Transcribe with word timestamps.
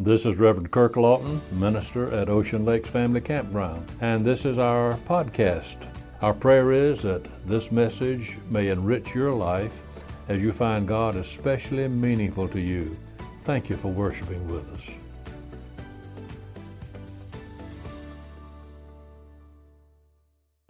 This 0.00 0.24
is 0.24 0.36
Reverend 0.36 0.70
Kirk 0.70 0.96
Lawton, 0.96 1.38
minister 1.52 2.10
at 2.14 2.30
Ocean 2.30 2.64
Lakes 2.64 2.88
Family 2.88 3.20
Campground, 3.20 3.86
and 4.00 4.24
this 4.24 4.46
is 4.46 4.56
our 4.56 4.94
podcast. 5.06 5.86
Our 6.22 6.32
prayer 6.32 6.72
is 6.72 7.02
that 7.02 7.28
this 7.46 7.70
message 7.70 8.38
may 8.48 8.68
enrich 8.68 9.14
your 9.14 9.34
life 9.34 9.82
as 10.28 10.40
you 10.40 10.50
find 10.50 10.88
God 10.88 11.16
especially 11.16 11.86
meaningful 11.88 12.48
to 12.48 12.58
you. 12.58 12.96
Thank 13.42 13.68
you 13.68 13.76
for 13.76 13.88
worshiping 13.88 14.48
with 14.50 14.66
us. 14.72 14.90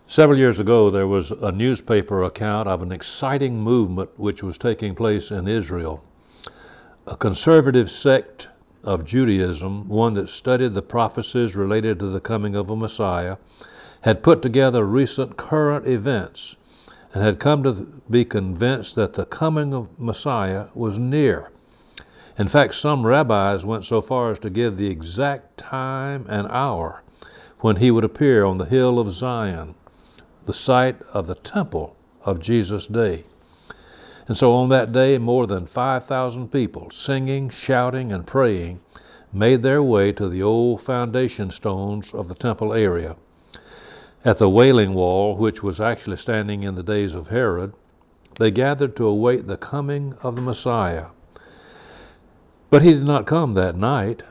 Several 0.08 0.36
years 0.36 0.58
ago, 0.58 0.90
there 0.90 1.06
was 1.06 1.30
a 1.30 1.52
newspaper 1.52 2.24
account 2.24 2.66
of 2.66 2.82
an 2.82 2.90
exciting 2.90 3.60
movement 3.60 4.10
which 4.18 4.42
was 4.42 4.58
taking 4.58 4.96
place 4.96 5.30
in 5.30 5.46
Israel. 5.46 6.02
A 7.06 7.16
conservative 7.16 7.88
sect 7.88 8.48
of 8.84 9.04
Judaism, 9.04 9.88
one 9.88 10.14
that 10.14 10.28
studied 10.28 10.74
the 10.74 10.82
prophecies 10.82 11.56
related 11.56 11.98
to 11.98 12.06
the 12.06 12.20
coming 12.20 12.54
of 12.54 12.70
a 12.70 12.76
Messiah, 12.76 13.36
had 14.02 14.22
put 14.22 14.42
together 14.42 14.84
recent 14.84 15.36
current 15.36 15.86
events 15.86 16.56
and 17.14 17.22
had 17.22 17.38
come 17.38 17.62
to 17.62 17.72
be 18.10 18.24
convinced 18.24 18.94
that 18.94 19.12
the 19.12 19.26
coming 19.26 19.74
of 19.74 19.98
Messiah 19.98 20.66
was 20.74 20.98
near. 20.98 21.50
In 22.38 22.48
fact, 22.48 22.74
some 22.74 23.06
rabbis 23.06 23.64
went 23.64 23.84
so 23.84 24.00
far 24.00 24.32
as 24.32 24.38
to 24.40 24.50
give 24.50 24.76
the 24.76 24.88
exact 24.88 25.58
time 25.58 26.26
and 26.28 26.48
hour 26.48 27.02
when 27.60 27.76
he 27.76 27.90
would 27.90 28.04
appear 28.04 28.44
on 28.44 28.58
the 28.58 28.64
hill 28.64 28.98
of 28.98 29.12
Zion, 29.12 29.74
the 30.44 30.54
site 30.54 31.00
of 31.12 31.26
the 31.26 31.34
temple 31.36 31.96
of 32.24 32.40
Jesus' 32.40 32.86
day. 32.86 33.24
And 34.28 34.36
so 34.36 34.54
on 34.54 34.68
that 34.68 34.92
day, 34.92 35.18
more 35.18 35.46
than 35.46 35.66
5,000 35.66 36.50
people, 36.50 36.90
singing, 36.90 37.48
shouting, 37.48 38.12
and 38.12 38.26
praying, 38.26 38.80
made 39.32 39.62
their 39.62 39.82
way 39.82 40.12
to 40.12 40.28
the 40.28 40.42
old 40.42 40.80
foundation 40.80 41.50
stones 41.50 42.14
of 42.14 42.28
the 42.28 42.34
temple 42.34 42.72
area. 42.72 43.16
At 44.24 44.38
the 44.38 44.48
Wailing 44.48 44.94
Wall, 44.94 45.36
which 45.36 45.62
was 45.62 45.80
actually 45.80 46.18
standing 46.18 46.62
in 46.62 46.76
the 46.76 46.82
days 46.82 47.14
of 47.14 47.28
Herod, 47.28 47.74
they 48.38 48.50
gathered 48.50 48.94
to 48.96 49.06
await 49.06 49.46
the 49.46 49.56
coming 49.56 50.14
of 50.22 50.36
the 50.36 50.42
Messiah. 50.42 51.06
But 52.70 52.82
he 52.82 52.92
did 52.92 53.04
not 53.04 53.26
come 53.26 53.54
that 53.54 53.76
night. 53.76 54.22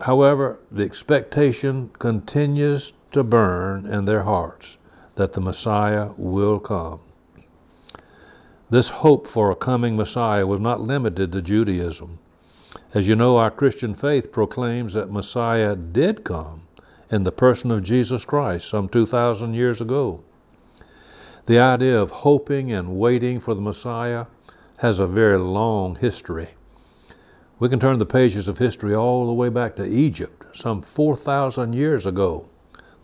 However, 0.00 0.60
the 0.70 0.84
expectation 0.84 1.90
continues 1.98 2.92
to 3.12 3.24
burn 3.24 3.86
in 3.86 4.04
their 4.04 4.22
hearts 4.22 4.78
that 5.16 5.32
the 5.32 5.40
Messiah 5.40 6.10
will 6.16 6.60
come. 6.60 7.00
This 8.70 8.90
hope 8.90 9.26
for 9.26 9.50
a 9.50 9.56
coming 9.56 9.96
Messiah 9.96 10.46
was 10.46 10.60
not 10.60 10.82
limited 10.82 11.32
to 11.32 11.40
Judaism. 11.40 12.18
As 12.92 13.08
you 13.08 13.16
know, 13.16 13.38
our 13.38 13.50
Christian 13.50 13.94
faith 13.94 14.30
proclaims 14.30 14.92
that 14.92 15.10
Messiah 15.10 15.74
did 15.74 16.22
come 16.22 16.66
in 17.10 17.24
the 17.24 17.32
person 17.32 17.70
of 17.70 17.82
Jesus 17.82 18.26
Christ 18.26 18.68
some 18.68 18.86
2,000 18.90 19.54
years 19.54 19.80
ago. 19.80 20.22
The 21.46 21.58
idea 21.58 21.98
of 21.98 22.10
hoping 22.10 22.70
and 22.70 22.98
waiting 22.98 23.40
for 23.40 23.54
the 23.54 23.62
Messiah 23.62 24.26
has 24.76 24.98
a 24.98 25.06
very 25.06 25.38
long 25.38 25.96
history. 25.96 26.48
We 27.58 27.70
can 27.70 27.80
turn 27.80 27.98
the 27.98 28.04
pages 28.04 28.48
of 28.48 28.58
history 28.58 28.94
all 28.94 29.26
the 29.26 29.32
way 29.32 29.48
back 29.48 29.76
to 29.76 29.88
Egypt, 29.88 30.44
some 30.54 30.82
4,000 30.82 31.72
years 31.72 32.04
ago. 32.04 32.46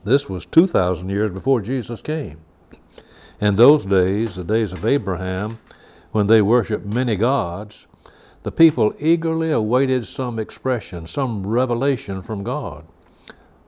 This 0.05 0.29
was 0.29 0.45
2,000 0.45 1.09
years 1.09 1.31
before 1.31 1.63
Jesus 1.63 2.03
came. 2.03 2.39
In 3.41 3.57
those 3.57 3.85
days, 3.85 4.37
the 4.37 4.45
days 4.45 4.73
of 4.73 4.85
Abraham, 4.85 5.59
when 6.13 6.29
they 6.29 6.41
worshiped 6.41 6.87
many 6.87 7.17
gods, 7.17 7.87
the 8.45 8.53
people 8.53 8.95
eagerly 9.01 9.51
awaited 9.51 10.07
some 10.07 10.39
expression, 10.39 11.07
some 11.07 11.47
revelation 11.47 12.23
from 12.23 12.45
God. 12.45 12.85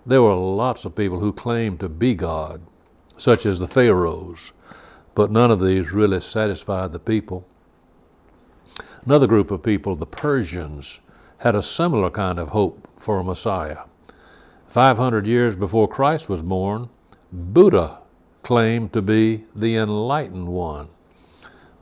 There 0.05 0.22
were 0.22 0.34
lots 0.34 0.84
of 0.84 0.94
people 0.94 1.19
who 1.19 1.33
claimed 1.33 1.81
to 1.81 1.89
be 1.89 2.14
God, 2.14 2.61
such 3.19 3.44
as 3.44 3.59
the 3.59 3.67
Pharaohs, 3.67 4.53
but 5.16 5.32
none 5.32 5.50
of 5.50 5.60
these 5.60 5.93
really 5.93 6.21
satisfied 6.21 6.93
the 6.93 7.00
people. 7.00 7.44
Another 9.05 9.26
group 9.26 9.50
of 9.50 9.62
people, 9.62 9.97
the 9.97 10.06
Persians, 10.06 11.00
had 11.38 11.56
a 11.56 11.62
similar 11.62 12.10
kind 12.10 12.38
of 12.38 12.49
hope 12.49 12.88
for 12.97 13.19
a 13.19 13.25
Messiah. 13.25 13.78
500 14.69 15.26
years 15.26 15.56
before 15.56 15.88
Christ 15.88 16.28
was 16.28 16.43
born, 16.43 16.88
Buddha 17.32 17.99
claimed 18.47 18.93
to 18.93 19.03
be 19.03 19.45
the 19.57 19.75
enlightened 19.75 20.47
one, 20.47 20.89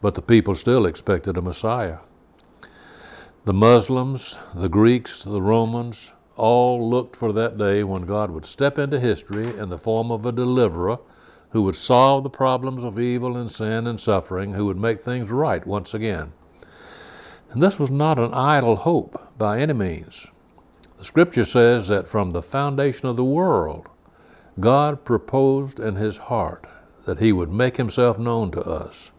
but 0.01 0.15
the 0.15 0.23
people 0.23 0.55
still 0.55 0.87
expected 0.87 1.37
a 1.37 1.43
Messiah. 1.43 1.99
The 3.45 3.53
Muslims, 3.53 4.39
the 4.55 4.71
Greeks, 4.71 5.25
the 5.25 5.43
Romans 5.43 6.11
all 6.37 6.89
looked 6.89 7.17
for 7.17 7.35
that 7.35 7.59
day 7.59 7.85
when 7.85 8.07
God 8.07 8.31
would 8.31 8.47
step 8.47 8.79
into 8.79 8.99
history 8.99 9.47
in 9.59 9.69
the 9.69 9.77
form 9.77 10.11
of 10.11 10.25
a 10.25 10.33
deliverer 10.33 10.99
who 11.51 11.61
would 11.65 11.77
solve 11.77 12.23
the 12.23 12.31
problems 12.31 12.83
of 12.83 12.99
evil 12.99 13.37
and 13.37 13.51
sin 13.51 13.87
and 13.87 14.01
suffering, 14.01 14.55
who 14.55 14.65
would 14.65 14.79
make 14.79 15.03
things 15.03 15.31
right 15.31 15.67
once 15.67 15.93
again. 15.93 16.33
And 17.51 17.63
this 17.63 17.79
was 17.79 17.91
not 17.91 18.19
an 18.19 18.33
idle 18.33 18.77
hope 18.77 19.23
by 19.37 19.61
any 19.61 19.75
means. 19.75 20.27
The 20.97 21.05
scripture 21.05 21.45
says 21.45 21.89
that 21.89 22.09
from 22.09 22.31
the 22.31 22.41
foundation 22.41 23.07
of 23.07 23.17
the 23.17 23.23
world, 23.23 23.91
God 24.61 25.05
proposed 25.05 25.81
in 25.81 25.97
his 25.97 26.17
heart 26.17 26.67
that 27.05 27.19
he 27.19 27.33
would 27.33 27.51
make 27.51 27.77
himself 27.77 28.19
known 28.19 28.51
to 28.53 28.63
us, 28.63 29.11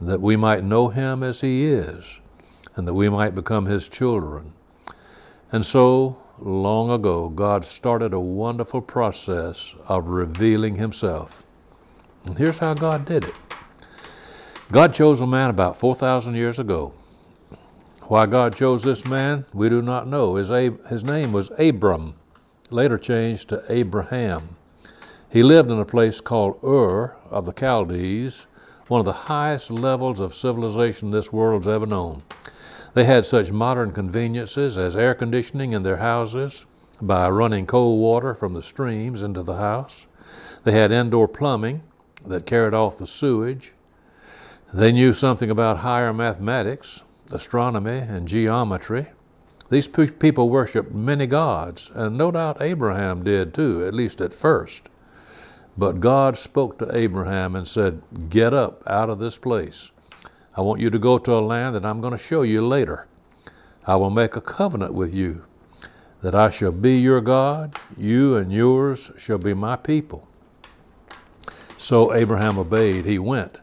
that 0.00 0.20
we 0.20 0.36
might 0.36 0.62
know 0.62 0.88
him 0.88 1.22
as 1.22 1.40
he 1.40 1.66
is, 1.66 2.20
and 2.76 2.86
that 2.86 2.94
we 2.94 3.08
might 3.08 3.34
become 3.34 3.64
his 3.64 3.88
children. 3.88 4.52
And 5.50 5.64
so, 5.64 6.18
long 6.38 6.90
ago, 6.90 7.30
God 7.30 7.64
started 7.64 8.12
a 8.12 8.20
wonderful 8.20 8.82
process 8.82 9.74
of 9.86 10.08
revealing 10.08 10.74
himself. 10.74 11.42
And 12.26 12.36
here's 12.36 12.58
how 12.58 12.74
God 12.74 13.06
did 13.06 13.24
it 13.24 13.34
God 14.70 14.92
chose 14.92 15.22
a 15.22 15.26
man 15.26 15.48
about 15.48 15.78
4,000 15.78 16.34
years 16.34 16.58
ago. 16.58 16.92
Why 18.02 18.26
God 18.26 18.54
chose 18.54 18.82
this 18.82 19.06
man, 19.06 19.46
we 19.54 19.68
do 19.68 19.80
not 19.80 20.06
know. 20.06 20.34
His, 20.34 20.50
his 20.88 21.04
name 21.04 21.32
was 21.32 21.50
Abram, 21.58 22.14
later 22.70 22.98
changed 22.98 23.48
to 23.48 23.62
Abraham. 23.70 24.57
He 25.30 25.42
lived 25.42 25.70
in 25.70 25.78
a 25.78 25.84
place 25.84 26.22
called 26.22 26.58
Ur 26.64 27.14
of 27.30 27.44
the 27.44 27.52
Chaldees, 27.52 28.46
one 28.86 29.00
of 29.00 29.04
the 29.04 29.12
highest 29.12 29.70
levels 29.70 30.20
of 30.20 30.34
civilization 30.34 31.10
this 31.10 31.30
world's 31.30 31.68
ever 31.68 31.84
known. 31.84 32.22
They 32.94 33.04
had 33.04 33.26
such 33.26 33.52
modern 33.52 33.92
conveniences 33.92 34.78
as 34.78 34.96
air 34.96 35.14
conditioning 35.14 35.72
in 35.72 35.82
their 35.82 35.98
houses 35.98 36.64
by 37.02 37.28
running 37.28 37.66
cold 37.66 38.00
water 38.00 38.32
from 38.32 38.54
the 38.54 38.62
streams 38.62 39.22
into 39.22 39.42
the 39.42 39.56
house. 39.56 40.06
They 40.64 40.72
had 40.72 40.92
indoor 40.92 41.28
plumbing 41.28 41.82
that 42.24 42.46
carried 42.46 42.72
off 42.72 42.96
the 42.96 43.06
sewage. 43.06 43.74
They 44.72 44.92
knew 44.92 45.12
something 45.12 45.50
about 45.50 45.76
higher 45.76 46.14
mathematics, 46.14 47.02
astronomy, 47.30 47.98
and 47.98 48.26
geometry. 48.26 49.08
These 49.68 49.88
people 49.88 50.48
worshiped 50.48 50.94
many 50.94 51.26
gods, 51.26 51.90
and 51.94 52.16
no 52.16 52.30
doubt 52.30 52.62
Abraham 52.62 53.22
did 53.22 53.52
too, 53.52 53.84
at 53.84 53.92
least 53.92 54.22
at 54.22 54.32
first. 54.32 54.88
But 55.78 56.00
God 56.00 56.36
spoke 56.36 56.76
to 56.78 56.98
Abraham 56.98 57.54
and 57.54 57.66
said, 57.66 58.02
Get 58.30 58.52
up 58.52 58.82
out 58.88 59.08
of 59.10 59.20
this 59.20 59.38
place. 59.38 59.92
I 60.56 60.60
want 60.60 60.80
you 60.80 60.90
to 60.90 60.98
go 60.98 61.18
to 61.18 61.34
a 61.34 61.38
land 61.38 61.76
that 61.76 61.86
I'm 61.86 62.00
going 62.00 62.10
to 62.10 62.18
show 62.18 62.42
you 62.42 62.66
later. 62.66 63.06
I 63.86 63.94
will 63.94 64.10
make 64.10 64.34
a 64.34 64.40
covenant 64.40 64.92
with 64.92 65.14
you 65.14 65.44
that 66.20 66.34
I 66.34 66.50
shall 66.50 66.72
be 66.72 66.98
your 66.98 67.20
God, 67.20 67.76
you 67.96 68.36
and 68.38 68.52
yours 68.52 69.12
shall 69.18 69.38
be 69.38 69.54
my 69.54 69.76
people. 69.76 70.26
So 71.76 72.12
Abraham 72.12 72.58
obeyed. 72.58 73.04
He 73.04 73.20
went. 73.20 73.60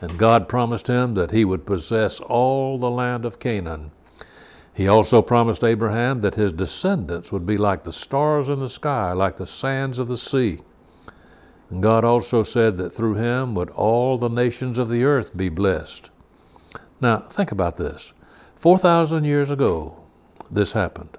And 0.00 0.18
God 0.18 0.48
promised 0.48 0.88
him 0.88 1.14
that 1.14 1.30
he 1.30 1.44
would 1.44 1.64
possess 1.64 2.18
all 2.18 2.76
the 2.76 2.90
land 2.90 3.24
of 3.24 3.38
Canaan. 3.38 3.92
He 4.74 4.88
also 4.88 5.22
promised 5.22 5.62
Abraham 5.62 6.20
that 6.22 6.34
his 6.34 6.52
descendants 6.52 7.30
would 7.30 7.46
be 7.46 7.56
like 7.56 7.84
the 7.84 7.92
stars 7.92 8.48
in 8.48 8.58
the 8.58 8.68
sky, 8.68 9.12
like 9.12 9.36
the 9.36 9.46
sands 9.46 10.00
of 10.00 10.08
the 10.08 10.18
sea. 10.18 10.58
And 11.70 11.82
God 11.82 12.04
also 12.04 12.42
said 12.42 12.76
that 12.76 12.90
through 12.90 13.14
him 13.14 13.54
would 13.54 13.70
all 13.70 14.18
the 14.18 14.28
nations 14.28 14.78
of 14.78 14.88
the 14.88 15.04
earth 15.04 15.36
be 15.36 15.48
blessed. 15.48 16.10
Now, 17.00 17.18
think 17.18 17.50
about 17.50 17.76
this. 17.76 18.12
4,000 18.54 19.24
years 19.24 19.50
ago, 19.50 19.96
this 20.50 20.72
happened. 20.72 21.18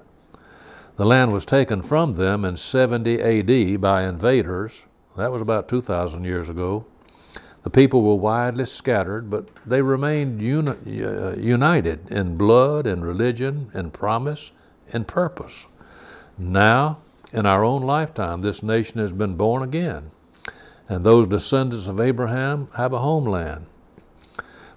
The 0.95 1.05
land 1.05 1.31
was 1.33 1.45
taken 1.45 1.81
from 1.81 2.13
them 2.13 2.45
in 2.45 2.57
70 2.57 3.21
AD 3.21 3.81
by 3.81 4.03
invaders. 4.03 4.85
That 5.17 5.31
was 5.31 5.41
about 5.41 5.67
2,000 5.67 6.23
years 6.23 6.49
ago. 6.49 6.85
The 7.63 7.69
people 7.69 8.01
were 8.01 8.15
widely 8.15 8.65
scattered, 8.65 9.29
but 9.29 9.49
they 9.65 9.81
remained 9.81 10.41
uni- 10.41 11.03
uh, 11.03 11.35
united 11.35 12.09
in 12.09 12.37
blood 12.37 12.87
and 12.87 13.05
religion 13.05 13.69
and 13.73 13.93
promise 13.93 14.51
and 14.93 15.05
purpose. 15.07 15.67
Now, 16.37 16.99
in 17.33 17.45
our 17.45 17.65
own 17.65 17.81
lifetime, 17.81 18.41
this 18.41 18.63
nation 18.63 18.99
has 18.99 19.11
been 19.11 19.35
born 19.35 19.61
again 19.61 20.11
and 20.89 21.03
those 21.03 21.27
descendants 21.27 21.87
of 21.87 21.99
Abraham 21.99 22.69
have 22.75 22.93
a 22.93 22.99
homeland. 22.99 23.65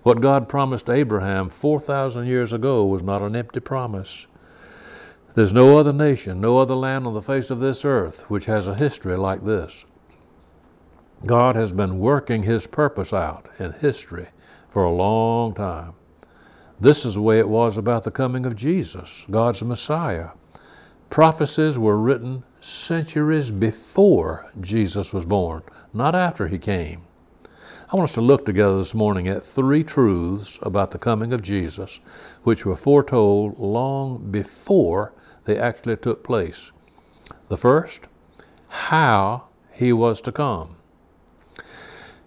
What 0.03 0.21
God 0.21 0.49
promised 0.49 0.89
Abraham 0.89 1.51
4,000 1.51 2.27
years 2.27 2.53
ago 2.53 2.87
was 2.87 3.03
not 3.03 3.23
an 3.23 3.37
empty 3.37 3.61
promise. 3.61 4.27
There's 5.35 5.53
no 5.53 5.79
other 5.79 5.93
nation, 5.93 6.41
no 6.41 6.59
other 6.59 6.75
land 6.75 7.07
on 7.07 7.15
the 7.15 7.23
face 7.23 7.51
of 7.51 7.61
this 7.61 7.85
earth 7.85 8.23
which 8.31 8.47
has 8.47 8.67
a 8.67 8.75
history 8.75 9.17
like 9.17 9.45
this. 9.45 9.85
God 11.27 11.55
has 11.55 11.73
been 11.73 11.99
working 11.99 12.43
His 12.43 12.67
purpose 12.67 13.13
out 13.13 13.49
in 13.59 13.73
history 13.73 14.27
for 14.71 14.85
a 14.85 14.91
long 14.91 15.55
time. 15.55 15.93
This 16.81 17.05
is 17.05 17.15
the 17.15 17.21
way 17.21 17.39
it 17.39 17.49
was 17.49 17.77
about 17.77 18.05
the 18.05 18.11
coming 18.11 18.47
of 18.47 18.57
Jesus, 18.57 19.27
God's 19.31 19.63
Messiah. 19.63 20.31
Prophecies 21.11 21.77
were 21.77 21.99
written 21.99 22.45
centuries 22.61 23.51
before 23.51 24.47
Jesus 24.61 25.13
was 25.13 25.27
born, 25.27 25.65
not 25.93 26.15
after 26.15 26.47
he 26.47 26.57
came. 26.57 27.03
I 27.93 27.97
want 27.97 28.11
us 28.11 28.15
to 28.15 28.21
look 28.21 28.47
together 28.47 28.77
this 28.79 28.95
morning 28.95 29.27
at 29.27 29.43
three 29.43 29.83
truths 29.83 30.61
about 30.63 30.93
the 30.93 30.99
coming 30.99 31.33
of 31.33 31.43
Jesus, 31.43 31.99
which 32.45 32.65
were 32.65 32.77
foretold 32.77 33.59
long 33.59 34.31
before 34.31 35.13
they 35.47 35.59
actually 35.59 35.97
took 35.97 36.23
place. 36.23 36.71
The 37.49 37.57
first, 37.57 38.07
how 38.69 39.49
he 39.73 39.93
was 39.93 40.21
to 40.21 40.31
come. 40.31 40.77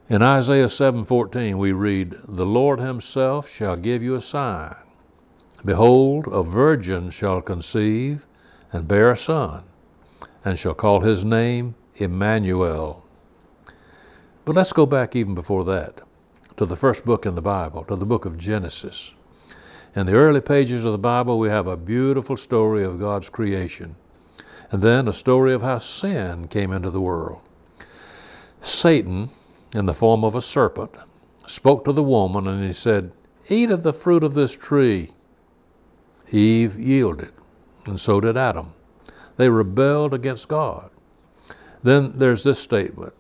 In 0.09 0.21
Isaiah 0.21 0.67
7:14 0.67 1.57
we 1.57 1.71
read, 1.71 2.17
"The 2.27 2.45
Lord 2.45 2.81
himself 2.81 3.47
shall 3.47 3.77
give 3.77 4.03
you 4.03 4.15
a 4.15 4.21
sign. 4.21 4.75
Behold, 5.63 6.27
a 6.29 6.43
virgin 6.43 7.09
shall 7.09 7.41
conceive 7.41 8.27
and 8.73 8.89
bear 8.89 9.09
a 9.09 9.15
son, 9.15 9.63
and 10.43 10.59
shall 10.59 10.73
call 10.73 10.99
his 10.99 11.23
name 11.23 11.75
Emmanuel." 11.95 13.05
But 14.43 14.55
let's 14.55 14.73
go 14.73 14.85
back 14.85 15.15
even 15.15 15.33
before 15.33 15.63
that 15.63 16.01
to 16.57 16.65
the 16.65 16.75
first 16.75 17.05
book 17.05 17.25
in 17.25 17.35
the 17.35 17.41
Bible, 17.41 17.85
to 17.85 17.95
the 17.95 18.05
book 18.05 18.25
of 18.25 18.37
Genesis. 18.37 19.13
In 19.95 20.05
the 20.05 20.15
early 20.15 20.41
pages 20.41 20.83
of 20.83 20.91
the 20.91 20.97
Bible, 20.97 21.39
we 21.39 21.47
have 21.47 21.67
a 21.67 21.77
beautiful 21.77 22.35
story 22.35 22.83
of 22.83 22.99
God's 22.99 23.29
creation, 23.29 23.95
and 24.69 24.81
then 24.81 25.07
a 25.07 25.13
story 25.13 25.53
of 25.53 25.61
how 25.61 25.77
sin 25.77 26.49
came 26.49 26.73
into 26.73 26.89
the 26.89 26.99
world. 26.99 27.39
Satan 28.61 29.29
in 29.73 29.85
the 29.85 29.93
form 29.93 30.23
of 30.23 30.35
a 30.35 30.41
serpent, 30.41 30.95
spoke 31.47 31.83
to 31.85 31.91
the 31.91 32.03
woman, 32.03 32.47
and 32.47 32.63
he 32.63 32.73
said, 32.73 33.11
Eat 33.49 33.71
of 33.71 33.83
the 33.83 33.93
fruit 33.93 34.23
of 34.23 34.33
this 34.33 34.55
tree. 34.55 35.11
Eve 36.31 36.79
yielded, 36.79 37.33
and 37.85 37.99
so 37.99 38.19
did 38.19 38.37
Adam. 38.37 38.73
They 39.37 39.49
rebelled 39.49 40.13
against 40.13 40.47
God. 40.47 40.89
Then 41.81 42.13
there's 42.17 42.43
this 42.43 42.59
statement 42.59 43.13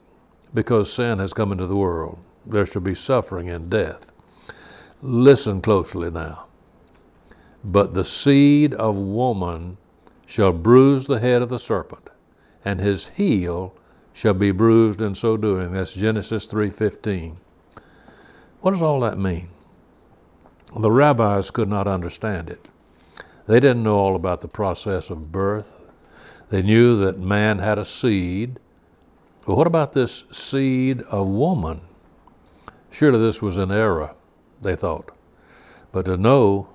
because 0.53 0.91
sin 0.91 1.19
has 1.19 1.33
come 1.33 1.51
into 1.51 1.67
the 1.67 1.75
world, 1.75 2.19
there 2.45 2.65
shall 2.65 2.81
be 2.81 2.95
suffering 2.95 3.49
and 3.49 3.69
death. 3.69 4.11
Listen 5.01 5.61
closely 5.61 6.11
now. 6.11 6.45
But 7.63 7.93
the 7.93 8.05
seed 8.05 8.73
of 8.73 8.95
woman 8.95 9.77
shall 10.25 10.51
bruise 10.51 11.07
the 11.07 11.19
head 11.19 11.41
of 11.41 11.49
the 11.49 11.59
serpent, 11.59 12.09
and 12.63 12.79
his 12.79 13.07
heel 13.07 13.73
shall 14.13 14.33
be 14.33 14.51
bruised 14.51 15.01
in 15.01 15.15
so 15.15 15.37
doing. 15.37 15.73
That's 15.73 15.93
Genesis 15.93 16.45
3:15. 16.45 17.37
What 18.61 18.71
does 18.71 18.81
all 18.81 18.99
that 19.01 19.17
mean? 19.17 19.49
The 20.75 20.91
rabbis 20.91 21.51
could 21.51 21.69
not 21.69 21.87
understand 21.87 22.49
it. 22.49 22.67
They 23.47 23.59
didn't 23.59 23.83
know 23.83 23.97
all 23.97 24.15
about 24.15 24.41
the 24.41 24.47
process 24.47 25.09
of 25.09 25.31
birth. 25.31 25.81
They 26.49 26.61
knew 26.61 26.97
that 26.99 27.19
man 27.19 27.59
had 27.59 27.79
a 27.79 27.85
seed. 27.85 28.59
But 29.45 29.55
what 29.55 29.67
about 29.67 29.93
this 29.93 30.23
seed 30.31 31.01
of 31.03 31.27
woman? 31.27 31.81
Surely 32.91 33.19
this 33.19 33.41
was 33.41 33.57
an 33.57 33.71
error, 33.71 34.15
they 34.61 34.75
thought. 34.75 35.11
But 35.91 36.05
to 36.05 36.17
know 36.17 36.69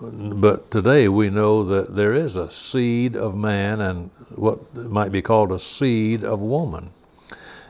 but 0.00 0.70
today 0.70 1.08
we 1.08 1.30
know 1.30 1.62
that 1.64 1.94
there 1.94 2.12
is 2.12 2.36
a 2.36 2.50
seed 2.50 3.16
of 3.16 3.36
man 3.36 3.80
and 3.80 4.10
what 4.34 4.74
might 4.74 5.12
be 5.12 5.22
called 5.22 5.52
a 5.52 5.58
seed 5.58 6.24
of 6.24 6.40
woman. 6.40 6.92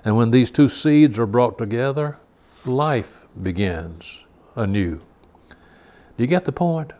And 0.04 0.16
when 0.16 0.30
these 0.30 0.50
two 0.50 0.68
seeds 0.68 1.18
are 1.18 1.26
brought 1.26 1.58
together, 1.58 2.18
life 2.64 3.26
begins 3.42 4.24
anew. 4.56 5.00
Do 6.16 6.22
you 6.22 6.26
get 6.26 6.44
the 6.44 6.52
point? 6.52 6.92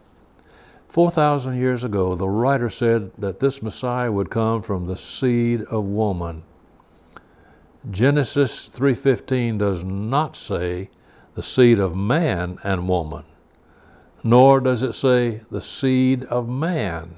4,000 0.94 1.58
years 1.58 1.84
ago, 1.84 2.14
the 2.14 2.28
writer 2.28 2.70
said 2.70 3.10
that 3.18 3.40
this 3.40 3.62
Messiah 3.62 4.10
would 4.10 4.30
come 4.30 4.62
from 4.62 4.86
the 4.86 4.96
seed 4.96 5.62
of 5.62 5.84
woman. 5.84 6.44
Genesis 7.90 8.68
3:15 8.68 9.58
does 9.58 9.84
not 9.84 10.36
say 10.36 10.88
the 11.34 11.42
seed 11.42 11.78
of 11.80 11.94
man 11.96 12.58
and 12.64 12.88
woman 12.88 13.24
nor 14.24 14.58
does 14.58 14.82
it 14.82 14.94
say 14.94 15.42
the 15.50 15.60
seed 15.60 16.24
of 16.24 16.48
man, 16.48 17.14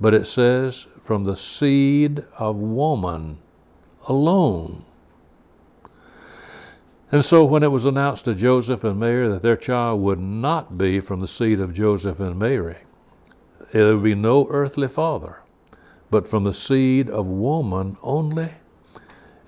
but 0.00 0.14
it 0.14 0.24
says 0.26 0.86
from 1.02 1.24
the 1.24 1.36
seed 1.36 2.24
of 2.38 2.56
woman 2.56 3.38
alone. 4.08 4.82
And 7.12 7.24
so, 7.24 7.44
when 7.44 7.62
it 7.62 7.70
was 7.70 7.84
announced 7.84 8.24
to 8.24 8.34
Joseph 8.34 8.82
and 8.82 8.98
Mary 8.98 9.28
that 9.28 9.42
their 9.42 9.56
child 9.56 10.00
would 10.00 10.18
not 10.18 10.76
be 10.76 10.98
from 10.98 11.20
the 11.20 11.28
seed 11.28 11.60
of 11.60 11.72
Joseph 11.72 12.18
and 12.18 12.36
Mary, 12.36 12.78
there 13.72 13.94
would 13.94 14.02
be 14.02 14.14
no 14.16 14.48
earthly 14.50 14.88
father, 14.88 15.40
but 16.10 16.26
from 16.26 16.42
the 16.42 16.54
seed 16.54 17.08
of 17.08 17.28
woman 17.28 17.96
only, 18.02 18.50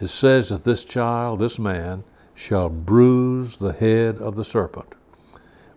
it 0.01 0.09
says 0.09 0.51
that 0.51 0.63
this 0.63 0.85
child, 0.85 1.41
this 1.41 1.59
man, 1.59 2.05
shall 2.35 2.69
bruise 2.69 3.57
the 3.57 3.73
head 3.73 4.19
of 4.19 4.37
the 4.37 4.45
serpent. 4.45 4.95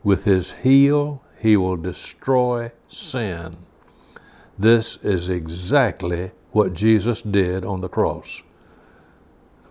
With 0.04 0.26
his 0.26 0.52
heel, 0.52 1.24
he 1.40 1.58
will 1.58 1.78
destroy 1.78 2.72
sin. 2.88 3.58
This 4.60 4.98
is 4.98 5.30
exactly 5.30 6.32
what 6.52 6.74
Jesus 6.74 7.24
did 7.24 7.66
on 7.66 7.82
the 7.82 7.90
cross. 7.90 8.44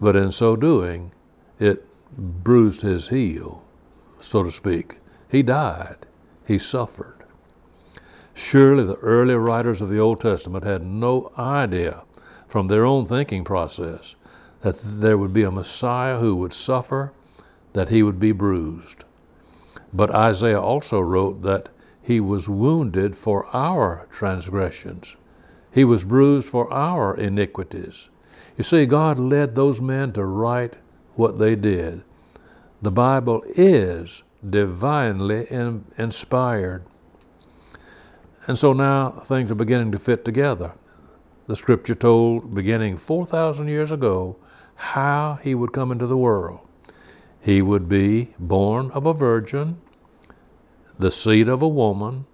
But 0.00 0.16
in 0.16 0.32
so 0.32 0.56
doing, 0.56 1.12
it 1.60 1.86
bruised 2.16 2.82
his 2.82 3.08
heel, 3.08 3.62
so 4.20 4.42
to 4.42 4.50
speak. 4.50 4.98
He 5.28 5.42
died. 5.42 6.06
He 6.46 6.58
suffered. 6.58 7.24
Surely 8.34 8.84
the 8.84 8.96
early 8.96 9.34
writers 9.34 9.80
of 9.80 9.90
the 9.90 9.98
Old 9.98 10.20
Testament 10.20 10.64
had 10.64 10.84
no 10.84 11.30
idea 11.38 12.04
from 12.46 12.66
their 12.66 12.84
own 12.84 13.06
thinking 13.06 13.44
process 13.44 14.16
that 14.62 14.78
there 14.82 15.16
would 15.16 15.32
be 15.32 15.42
a 15.42 15.50
Messiah 15.50 16.18
who 16.18 16.36
would 16.36 16.52
suffer, 16.52 17.12
that 17.72 17.88
he 17.88 18.02
would 18.02 18.18
be 18.18 18.32
bruised. 18.32 19.04
But 19.92 20.14
Isaiah 20.14 20.60
also 20.60 21.00
wrote 21.00 21.42
that 21.42 21.68
he 22.02 22.20
was 22.20 22.48
wounded 22.48 23.14
for 23.14 23.46
our 23.54 24.06
transgressions, 24.10 25.16
he 25.72 25.84
was 25.84 26.04
bruised 26.04 26.48
for 26.48 26.72
our 26.72 27.14
iniquities. 27.14 28.10
You 28.56 28.64
see, 28.64 28.86
God 28.86 29.18
led 29.18 29.54
those 29.54 29.80
men 29.80 30.12
to 30.12 30.24
write 30.24 30.76
what 31.14 31.38
they 31.38 31.56
did. 31.56 32.02
The 32.82 32.90
Bible 32.90 33.42
is 33.56 34.22
divinely 34.48 35.46
in, 35.50 35.84
inspired. 35.98 36.84
And 38.46 38.56
so 38.56 38.72
now 38.72 39.10
things 39.10 39.50
are 39.50 39.56
beginning 39.56 39.92
to 39.92 39.98
fit 39.98 40.24
together. 40.24 40.72
The 41.46 41.56
scripture 41.56 41.94
told, 41.94 42.54
beginning 42.54 42.96
4,000 42.96 43.68
years 43.68 43.90
ago, 43.90 44.36
how 44.76 45.38
he 45.42 45.54
would 45.54 45.72
come 45.72 45.92
into 45.92 46.06
the 46.06 46.16
world. 46.16 46.60
He 47.40 47.60
would 47.60 47.88
be 47.88 48.34
born 48.38 48.90
of 48.92 49.06
a 49.06 49.14
virgin, 49.14 49.80
the 50.98 51.10
seed 51.10 51.48
of 51.48 51.62
a 51.62 51.68
woman, 51.68 52.26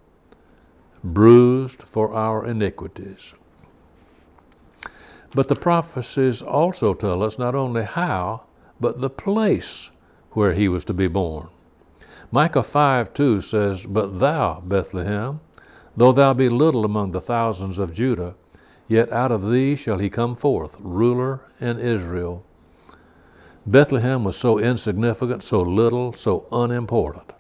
bruised 1.03 1.83
for 1.83 2.13
our 2.13 2.47
iniquities. 2.47 3.35
But 5.35 5.49
the 5.49 5.57
prophecies 5.57 6.41
also 6.43 6.95
tell 6.95 7.23
us 7.23 7.39
not 7.39 7.55
only 7.55 7.83
how, 7.83 8.46
but 8.81 9.01
the 9.01 9.11
place 9.11 9.91
where 10.33 10.53
he 10.53 10.69
was 10.69 10.85
to 10.85 10.95
be 10.95 11.09
born. 11.09 11.49
Micah 12.31 12.63
5 12.63 13.15
2 13.15 13.41
says, 13.41 13.87
But 13.87 14.19
thou, 14.19 14.61
Bethlehem, 14.61 15.41
though 15.97 16.13
thou 16.13 16.35
be 16.35 16.49
little 16.49 16.85
among 16.85 17.13
the 17.13 17.21
thousands 17.21 17.79
of 17.79 17.95
Judah, 17.95 18.35
yet 18.89 19.11
out 19.13 19.33
of 19.33 19.51
thee 19.51 19.77
shall 19.77 19.99
he 19.99 20.11
come 20.11 20.35
forth, 20.35 20.77
ruler 20.81 21.41
in 21.61 21.79
Israel. 21.79 22.45
Bethlehem 23.67 24.23
was 24.23 24.37
so 24.37 24.59
insignificant, 24.59 25.43
so 25.43 25.61
little, 25.63 26.13
so 26.13 26.47
unimportant. 26.53 27.33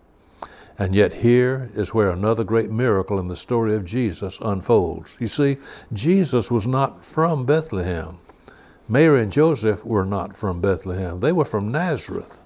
And 0.78 0.95
yet, 0.95 1.12
here 1.12 1.71
is 1.75 1.95
where 1.95 2.11
another 2.11 2.45
great 2.45 2.71
miracle 2.71 3.19
in 3.19 3.28
the 3.28 3.37
story 3.37 3.75
of 3.75 3.85
Jesus 3.85 4.38
unfolds. 4.43 5.16
You 5.19 5.26
see, 5.26 5.57
Jesus 5.93 6.50
was 6.50 6.66
not 6.66 7.05
from 7.05 7.47
Bethlehem. 7.47 8.19
Mary 8.88 9.21
and 9.21 9.33
Joseph 9.33 9.85
were 9.85 10.05
not 10.05 10.37
from 10.37 10.61
Bethlehem, 10.61 11.19
they 11.19 11.33
were 11.33 11.45
from 11.45 11.73
Nazareth. 11.73 12.40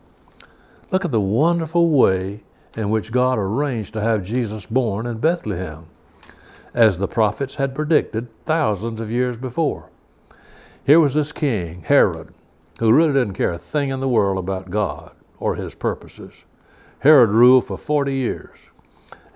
Look 0.91 1.05
at 1.05 1.11
the 1.11 1.21
wonderful 1.21 1.91
way 1.91 2.43
in 2.77 2.89
which 2.89 3.13
God 3.13 3.39
arranged 3.39 3.93
to 3.93 4.01
have 4.01 4.25
Jesus 4.25 4.65
born 4.65 5.07
in 5.07 5.19
Bethlehem, 5.19 5.87
as 6.73 6.97
the 6.97 7.09
prophets 7.09 7.57
had 7.57 7.75
predicted 7.75 8.29
thousands 8.47 9.01
of 9.01 9.11
years 9.11 9.37
before. 9.37 9.91
Here 10.85 10.99
was 10.99 11.13
this 11.13 11.31
king, 11.31 11.83
Herod, 11.83 12.33
who 12.79 12.91
really 12.91 13.13
didn't 13.13 13.35
care 13.35 13.53
a 13.53 13.59
thing 13.59 13.91
in 13.91 14.01
the 14.01 14.09
world 14.09 14.39
about 14.39 14.71
God 14.71 15.13
or 15.39 15.57
his 15.57 15.75
purposes. 15.75 16.45
Herod 17.01 17.31
ruled 17.31 17.67
for 17.67 17.77
40 17.77 18.15
years. 18.15 18.71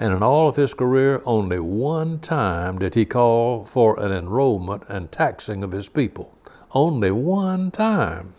And 0.00 0.12
in 0.12 0.22
all 0.22 0.48
of 0.48 0.56
his 0.56 0.74
career, 0.74 1.22
only 1.24 1.60
one 1.60 2.18
time 2.18 2.78
did 2.78 2.94
he 2.94 3.04
call 3.04 3.64
for 3.64 3.98
an 4.00 4.10
enrollment 4.10 4.84
and 4.88 5.12
taxing 5.12 5.62
of 5.62 5.72
his 5.72 5.88
people. 5.88 6.36
Only 6.74 7.12
one 7.12 7.70
time. 7.70 8.34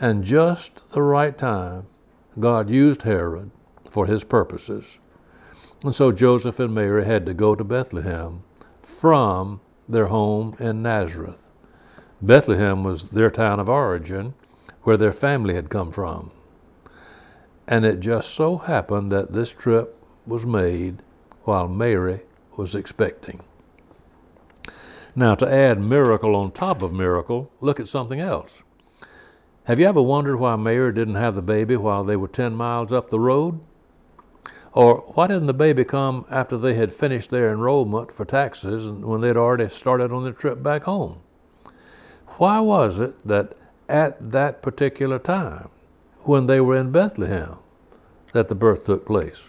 And 0.00 0.24
just 0.24 0.90
the 0.92 1.02
right 1.02 1.36
time, 1.36 1.86
God 2.40 2.70
used 2.70 3.02
Herod 3.02 3.50
for 3.90 4.06
his 4.06 4.24
purposes. 4.24 4.98
And 5.84 5.94
so 5.94 6.10
Joseph 6.10 6.58
and 6.58 6.74
Mary 6.74 7.04
had 7.04 7.26
to 7.26 7.34
go 7.34 7.54
to 7.54 7.64
Bethlehem 7.64 8.44
from 8.82 9.60
their 9.88 10.06
home 10.06 10.56
in 10.58 10.82
Nazareth. 10.82 11.46
Bethlehem 12.22 12.82
was 12.82 13.04
their 13.04 13.30
town 13.30 13.60
of 13.60 13.68
origin, 13.68 14.34
where 14.82 14.96
their 14.96 15.12
family 15.12 15.54
had 15.54 15.68
come 15.68 15.92
from. 15.92 16.30
And 17.66 17.84
it 17.84 18.00
just 18.00 18.30
so 18.30 18.56
happened 18.56 19.12
that 19.12 19.32
this 19.32 19.52
trip 19.52 20.02
was 20.26 20.46
made 20.46 21.02
while 21.42 21.68
Mary 21.68 22.22
was 22.56 22.74
expecting. 22.74 23.40
Now, 25.18 25.34
to 25.34 25.52
add 25.52 25.80
miracle 25.80 26.36
on 26.36 26.52
top 26.52 26.80
of 26.80 26.92
miracle, 26.92 27.50
look 27.60 27.80
at 27.80 27.88
something 27.88 28.20
else. 28.20 28.62
Have 29.64 29.80
you 29.80 29.86
ever 29.86 30.00
wondered 30.00 30.36
why 30.36 30.54
Mary 30.54 30.92
didn't 30.92 31.16
have 31.16 31.34
the 31.34 31.42
baby 31.42 31.74
while 31.74 32.04
they 32.04 32.14
were 32.14 32.28
10 32.28 32.54
miles 32.54 32.92
up 32.92 33.10
the 33.10 33.18
road? 33.18 33.58
Or 34.72 34.98
why 35.14 35.26
didn't 35.26 35.48
the 35.48 35.54
baby 35.54 35.84
come 35.84 36.24
after 36.30 36.56
they 36.56 36.74
had 36.74 36.92
finished 36.92 37.30
their 37.30 37.50
enrollment 37.50 38.12
for 38.12 38.24
taxes 38.24 38.86
and 38.86 39.04
when 39.04 39.20
they'd 39.20 39.36
already 39.36 39.68
started 39.70 40.12
on 40.12 40.22
their 40.22 40.32
trip 40.32 40.62
back 40.62 40.84
home? 40.84 41.20
Why 42.36 42.60
was 42.60 43.00
it 43.00 43.26
that 43.26 43.54
at 43.88 44.30
that 44.30 44.62
particular 44.62 45.18
time, 45.18 45.68
when 46.22 46.46
they 46.46 46.60
were 46.60 46.76
in 46.76 46.92
Bethlehem, 46.92 47.56
that 48.30 48.46
the 48.46 48.54
birth 48.54 48.84
took 48.86 49.04
place? 49.04 49.48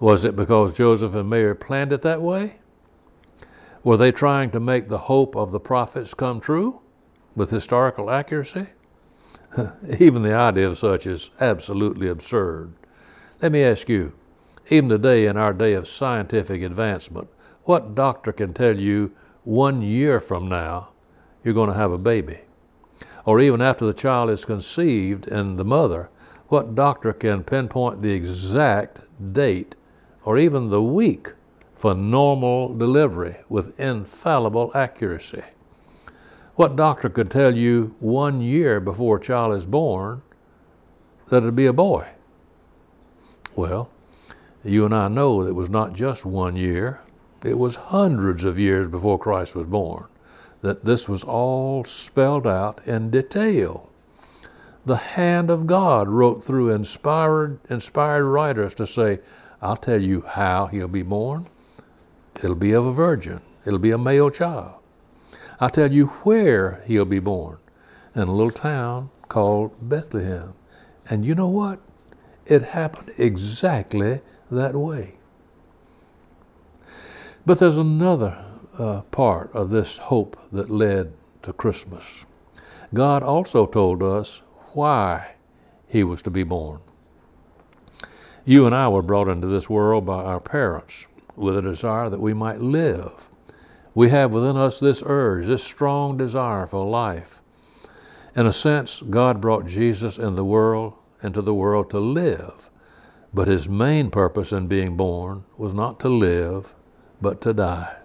Was 0.00 0.24
it 0.24 0.34
because 0.34 0.76
Joseph 0.76 1.14
and 1.14 1.30
Mary 1.30 1.54
planned 1.54 1.92
it 1.92 2.02
that 2.02 2.20
way? 2.20 2.56
Were 3.86 3.96
they 3.96 4.10
trying 4.10 4.50
to 4.50 4.58
make 4.58 4.88
the 4.88 4.98
hope 4.98 5.36
of 5.36 5.52
the 5.52 5.60
prophets 5.60 6.12
come 6.12 6.40
true 6.40 6.80
with 7.36 7.50
historical 7.50 8.10
accuracy? 8.10 8.66
Even 10.00 10.24
the 10.24 10.34
idea 10.34 10.66
of 10.66 10.76
such 10.76 11.06
is 11.06 11.30
absolutely 11.38 12.08
absurd. 12.08 12.72
Let 13.40 13.52
me 13.52 13.62
ask 13.62 13.88
you, 13.88 14.12
even 14.70 14.88
today 14.88 15.26
in 15.26 15.36
our 15.36 15.52
day 15.52 15.74
of 15.74 15.86
scientific 15.86 16.62
advancement, 16.62 17.28
what 17.62 17.94
doctor 17.94 18.32
can 18.32 18.52
tell 18.52 18.76
you 18.76 19.12
one 19.44 19.82
year 19.82 20.18
from 20.18 20.48
now 20.48 20.88
you're 21.44 21.54
going 21.54 21.70
to 21.70 21.78
have 21.78 21.92
a 21.92 21.96
baby? 21.96 22.40
Or 23.24 23.38
even 23.38 23.62
after 23.62 23.86
the 23.86 23.94
child 23.94 24.30
is 24.30 24.44
conceived 24.44 25.28
and 25.28 25.60
the 25.60 25.64
mother, 25.64 26.10
what 26.48 26.74
doctor 26.74 27.12
can 27.12 27.44
pinpoint 27.44 28.02
the 28.02 28.10
exact 28.10 29.02
date 29.32 29.76
or 30.24 30.38
even 30.38 30.70
the 30.70 30.82
week 30.82 31.34
for 31.76 31.94
normal 31.94 32.74
delivery 32.76 33.36
with 33.48 33.78
infallible 33.78 34.72
accuracy? 34.74 35.44
What 36.56 36.74
doctor 36.74 37.08
could 37.08 37.30
tell 37.30 37.54
you 37.54 37.94
one 38.00 38.40
year 38.40 38.80
before 38.80 39.18
a 39.18 39.20
child 39.20 39.54
is 39.54 39.66
born 39.66 40.22
that 41.28 41.38
it'll 41.38 41.52
be 41.52 41.66
a 41.66 41.72
boy? 41.72 42.08
Well, 43.54 43.90
you 44.64 44.84
and 44.84 44.94
I 44.94 45.08
know 45.08 45.44
that 45.44 45.50
it 45.50 45.54
was 45.54 45.68
not 45.68 45.92
just 45.92 46.24
one 46.24 46.56
year, 46.56 47.00
it 47.44 47.58
was 47.58 47.76
hundreds 47.76 48.42
of 48.42 48.58
years 48.58 48.88
before 48.88 49.18
Christ 49.18 49.54
was 49.54 49.66
born 49.66 50.06
that 50.62 50.84
this 50.84 51.08
was 51.08 51.22
all 51.22 51.84
spelled 51.84 52.46
out 52.46 52.80
in 52.88 53.10
detail. 53.10 53.88
The 54.84 54.96
hand 54.96 55.50
of 55.50 55.66
God 55.66 56.08
wrote 56.08 56.42
through 56.42 56.70
inspired, 56.70 57.58
inspired 57.70 58.24
writers 58.24 58.74
to 58.74 58.86
say, 58.86 59.20
I'll 59.60 59.76
tell 59.76 60.00
you 60.00 60.22
how 60.22 60.66
he'll 60.66 60.88
be 60.88 61.02
born. 61.02 61.46
It'll 62.36 62.54
be 62.54 62.72
of 62.72 62.84
a 62.84 62.92
virgin, 62.92 63.40
it'll 63.64 63.78
be 63.78 63.92
a 63.92 63.98
male 63.98 64.30
child. 64.30 64.74
I'll 65.58 65.70
tell 65.70 65.90
you 65.90 66.06
where 66.24 66.82
he'll 66.86 67.06
be 67.06 67.18
born 67.18 67.56
in 68.14 68.22
a 68.22 68.32
little 68.32 68.50
town 68.50 69.10
called 69.28 69.72
Bethlehem. 69.88 70.52
And 71.08 71.24
you 71.24 71.34
know 71.34 71.48
what? 71.48 71.80
It 72.44 72.62
happened 72.62 73.12
exactly 73.16 74.20
that 74.50 74.74
way. 74.74 75.14
But 77.46 77.58
there's 77.58 77.78
another 77.78 78.36
uh, 78.78 79.00
part 79.02 79.50
of 79.54 79.70
this 79.70 79.96
hope 79.96 80.38
that 80.52 80.68
led 80.68 81.12
to 81.42 81.52
Christmas. 81.54 82.24
God 82.92 83.22
also 83.22 83.66
told 83.66 84.02
us 84.02 84.42
why 84.74 85.34
he 85.88 86.04
was 86.04 86.20
to 86.22 86.30
be 86.30 86.42
born. 86.42 86.80
You 88.44 88.66
and 88.66 88.74
I 88.74 88.88
were 88.88 89.02
brought 89.02 89.28
into 89.28 89.46
this 89.46 89.70
world 89.70 90.04
by 90.04 90.22
our 90.22 90.40
parents 90.40 91.06
with 91.36 91.56
a 91.56 91.62
desire 91.62 92.08
that 92.10 92.20
we 92.20 92.34
might 92.34 92.60
live. 92.60 93.30
We 93.94 94.10
have 94.10 94.32
within 94.32 94.56
us 94.56 94.80
this 94.80 95.02
urge, 95.06 95.46
this 95.46 95.62
strong 95.62 96.16
desire 96.16 96.66
for 96.66 96.84
life. 96.84 97.40
In 98.34 98.46
a 98.46 98.52
sense, 98.52 99.00
God 99.00 99.40
brought 99.40 99.66
Jesus 99.66 100.18
in 100.18 100.34
the 100.34 100.44
world 100.44 100.94
into 101.22 101.42
the 101.42 101.54
world 101.54 101.90
to 101.90 101.98
live. 101.98 102.70
But 103.32 103.48
his 103.48 103.68
main 103.68 104.10
purpose 104.10 104.52
in 104.52 104.66
being 104.66 104.96
born 104.96 105.44
was 105.56 105.74
not 105.74 106.00
to 106.00 106.08
live, 106.08 106.74
but 107.20 107.40
to 107.42 107.52
die. 107.52 107.96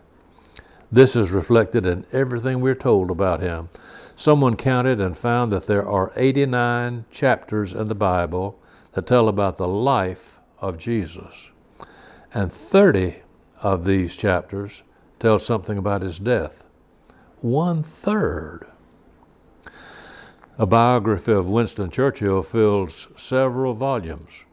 This 0.92 1.16
is 1.16 1.32
reflected 1.32 1.86
in 1.86 2.06
everything 2.12 2.60
we're 2.60 2.76
told 2.76 3.12
about 3.12 3.40
him. 3.40 3.70
Someone 4.16 4.56
counted 4.56 5.00
and 5.00 5.18
found 5.18 5.52
that 5.52 5.68
there 5.68 5.88
are 5.88 6.12
89 6.16 7.06
chapters 7.10 7.74
in 7.74 7.88
the 7.88 7.96
Bible 7.96 8.60
that 8.94 9.08
tell 9.08 9.30
about 9.30 9.58
the 9.58 9.68
life 9.68 10.40
of 10.60 10.78
Jesus. 10.78 11.50
And 12.34 12.52
30 12.52 13.16
of 13.62 13.84
these 13.84 14.16
chapters 14.16 14.84
tell 15.20 15.38
something 15.38 15.78
about 15.78 16.02
his 16.02 16.18
death. 16.18 16.64
One 17.42 17.84
third. 17.84 18.66
A 20.58 20.66
biography 20.66 21.34
of 21.34 21.50
Winston 21.50 21.90
Churchill 21.90 22.42
fills 22.42 23.10
several 23.18 23.74
volumes, 23.74 24.46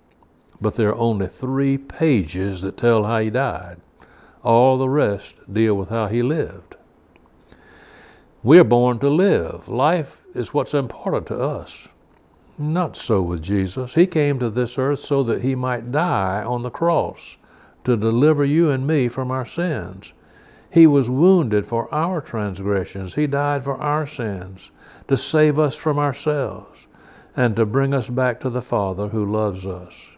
but 0.61 0.75
there 0.75 0.89
are 0.89 0.97
only 0.97 1.29
three 1.29 1.79
pages 1.79 2.63
that 2.63 2.77
tell 2.77 3.05
how 3.05 3.21
he 3.21 3.31
died. 3.31 3.81
All 4.43 4.77
the 4.77 4.89
rest 4.89 5.37
deal 5.53 5.75
with 5.75 5.89
how 5.89 6.09
he 6.09 6.21
lived. 6.21 6.75
We 8.43 8.59
are 8.59 8.65
born 8.65 8.99
to 9.01 9.09
live. 9.09 9.69
Life 9.69 10.25
is 10.35 10.53
what's 10.53 10.75
important 10.75 11.29
to 11.29 11.41
us. 11.41 11.87
Not 12.59 12.97
so 12.97 13.23
with 13.23 13.41
Jesus. 13.41 13.95
He 13.95 14.09
came 14.09 14.41
to 14.41 14.51
this 14.51 14.79
earth 14.79 15.01
so 15.01 15.23
that 15.23 15.43
he 15.43 15.55
might 15.55 15.93
die 15.93 16.43
on 16.43 16.63
the 16.63 16.71
cross 16.71 17.37
to 17.85 17.97
deliver 17.97 18.45
you 18.45 18.71
and 18.71 18.87
me 18.87 19.09
from 19.09 19.31
our 19.31 19.45
sins. 19.45 20.13
He 20.71 20.87
was 20.87 21.09
wounded 21.09 21.65
for 21.65 21.93
our 21.95 22.21
transgressions. 22.21 23.15
He 23.15 23.27
died 23.27 23.65
for 23.65 23.77
our 23.77 24.07
sins 24.07 24.71
to 25.09 25.17
save 25.17 25.59
us 25.59 25.75
from 25.75 25.99
ourselves 25.99 26.87
and 27.37 27.57
to 27.57 27.65
bring 27.65 27.95
us 27.95 28.11
back 28.11 28.41
to 28.41 28.51
the 28.51 28.63
Father 28.63 29.09
who 29.09 29.25
loves 29.25 29.67
us. 29.67 30.09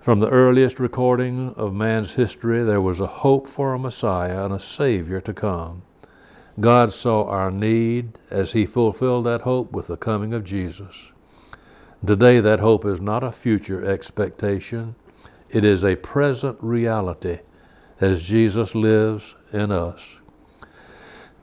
From 0.00 0.20
the 0.20 0.30
earliest 0.30 0.80
recording 0.80 1.54
of 1.56 1.74
man's 1.74 2.14
history, 2.14 2.64
there 2.64 2.80
was 2.80 3.00
a 3.00 3.06
hope 3.06 3.46
for 3.46 3.74
a 3.74 3.78
Messiah 3.78 4.46
and 4.46 4.54
a 4.54 4.58
Savior 4.58 5.20
to 5.20 5.34
come. 5.34 5.82
God 6.58 6.92
saw 6.92 7.26
our 7.26 7.50
need 7.50 8.18
as 8.30 8.52
He 8.52 8.64
fulfilled 8.64 9.26
that 9.26 9.42
hope 9.42 9.72
with 9.72 9.88
the 9.88 9.98
coming 9.98 10.32
of 10.32 10.42
Jesus. 10.42 11.12
Today, 12.04 12.40
that 12.40 12.60
hope 12.60 12.86
is 12.86 13.00
not 13.00 13.22
a 13.22 13.30
future 13.30 13.84
expectation, 13.84 14.94
it 15.52 15.64
is 15.64 15.84
a 15.84 15.96
present 15.96 16.56
reality 16.60 17.40
as 18.00 18.24
Jesus 18.24 18.74
lives 18.74 19.34
in 19.52 19.72
us. 19.72 20.18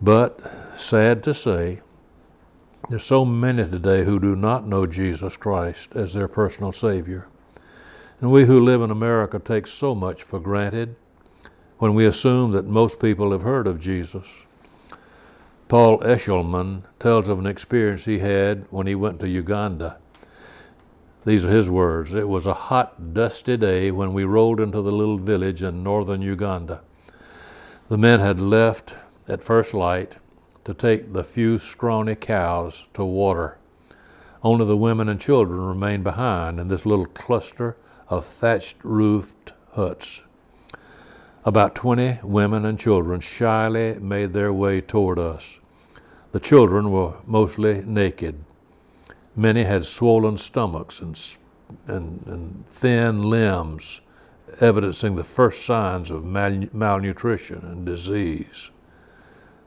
But, 0.01 0.39
sad 0.75 1.23
to 1.23 1.33
say, 1.33 1.81
there's 2.89 3.03
so 3.03 3.25
many 3.25 3.63
today 3.63 4.05
who 4.05 4.19
do 4.19 4.35
not 4.35 4.67
know 4.67 4.85
Jesus 4.85 5.35
Christ 5.35 5.95
as 5.95 6.13
their 6.13 6.27
personal 6.27 6.71
Savior. 6.71 7.27
And 8.21 8.31
we 8.31 8.45
who 8.45 8.59
live 8.59 8.81
in 8.81 8.91
America 8.91 9.39
take 9.39 9.67
so 9.67 9.93
much 9.93 10.23
for 10.23 10.39
granted 10.39 10.95
when 11.79 11.93
we 11.93 12.05
assume 12.05 12.51
that 12.53 12.65
most 12.65 12.99
people 12.99 13.31
have 13.31 13.41
heard 13.41 13.67
of 13.67 13.79
Jesus. 13.79 14.25
Paul 15.67 15.99
Eshleman 15.99 16.83
tells 16.97 17.27
of 17.27 17.39
an 17.39 17.45
experience 17.45 18.05
he 18.05 18.19
had 18.19 18.65
when 18.69 18.87
he 18.87 18.95
went 18.95 19.19
to 19.19 19.27
Uganda. 19.27 19.97
These 21.27 21.43
are 21.43 21.49
his 21.49 21.69
words. 21.69 22.13
It 22.13 22.29
was 22.29 22.45
a 22.45 22.53
hot, 22.53 23.13
dusty 23.13 23.57
day 23.57 23.91
when 23.91 24.13
we 24.13 24.23
rolled 24.23 24.61
into 24.61 24.81
the 24.81 24.93
little 24.93 25.17
village 25.17 25.61
in 25.61 25.83
northern 25.83 26.21
Uganda. 26.21 26.83
The 27.89 27.97
men 27.97 28.21
had 28.21 28.39
left 28.39 28.95
at 29.27 29.43
first 29.43 29.73
light 29.73 30.19
to 30.63 30.73
take 30.73 31.11
the 31.11 31.25
few 31.25 31.59
scrawny 31.59 32.15
cows 32.15 32.87
to 32.93 33.03
water. 33.03 33.57
Only 34.41 34.65
the 34.67 34.77
women 34.77 35.09
and 35.09 35.19
children 35.19 35.59
remained 35.59 36.05
behind 36.05 36.61
in 36.61 36.69
this 36.69 36.85
little 36.85 37.07
cluster 37.07 37.75
of 38.07 38.25
thatched 38.25 38.77
roofed 38.81 39.51
huts. 39.73 40.21
About 41.43 41.75
20 41.75 42.19
women 42.23 42.63
and 42.63 42.79
children 42.79 43.19
shyly 43.19 43.99
made 43.99 44.31
their 44.31 44.53
way 44.53 44.79
toward 44.79 45.19
us. 45.19 45.59
The 46.31 46.39
children 46.39 46.89
were 46.89 47.15
mostly 47.25 47.81
naked. 47.81 48.45
Many 49.37 49.63
had 49.63 49.85
swollen 49.85 50.37
stomachs 50.37 50.99
and 50.99 51.15
and, 51.87 52.23
and 52.25 52.67
thin 52.67 53.23
limbs, 53.23 54.01
evidencing 54.61 55.15
the 55.15 55.23
first 55.23 55.65
signs 55.65 56.09
of 56.09 56.25
mal- 56.25 56.67
malnutrition 56.73 57.59
and 57.63 57.85
disease. 57.85 58.71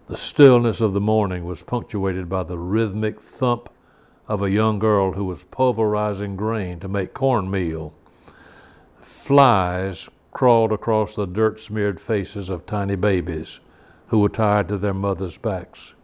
The 0.09 0.17
stillness 0.17 0.81
of 0.81 0.93
the 0.93 1.00
morning 1.00 1.45
was 1.45 1.62
punctuated 1.62 2.29
by 2.29 2.43
the 2.43 2.59
rhythmic 2.59 3.21
thump 3.21 3.69
of 4.27 4.43
a 4.43 4.50
young 4.50 4.79
girl 4.79 5.12
who 5.12 5.25
was 5.25 5.45
pulverizing 5.45 6.37
grain 6.37 6.81
to 6.81 6.89
make 6.89 7.15
cornmeal. 7.15 7.93
Flies 9.00 10.09
crawled 10.33 10.73
across 10.73 11.15
the 11.15 11.27
dirt 11.27 11.61
smeared 11.61 12.00
faces 12.00 12.49
of 12.49 12.67
tiny 12.67 12.97
babies 12.97 13.61
who 14.09 14.19
were 14.19 14.29
tied 14.29 14.69
to 14.69 14.79
their 14.79 14.95
mothers' 14.95 15.39
backs. 15.39 15.95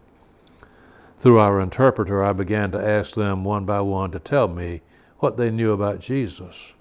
Through 1.19 1.39
our 1.39 1.61
interpreter, 1.61 2.23
I 2.23 2.33
began 2.33 2.71
to 2.73 2.85
ask 2.85 3.15
them 3.15 3.43
one 3.43 3.65
by 3.65 3.81
one 3.81 4.11
to 4.11 4.19
tell 4.19 4.49
me 4.49 4.83
what 5.19 5.39
they 5.39 5.51
knew 5.51 5.73
about 5.73 5.99
Jesus. 5.99 6.75